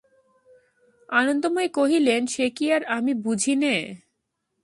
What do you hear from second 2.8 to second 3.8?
আমি বুঝি নে।